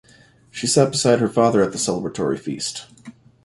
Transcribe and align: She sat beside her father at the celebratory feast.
She 0.49 0.65
sat 0.65 0.89
beside 0.93 1.19
her 1.19 1.27
father 1.29 1.61
at 1.61 1.73
the 1.73 1.77
celebratory 1.77 2.39
feast. 2.39 2.87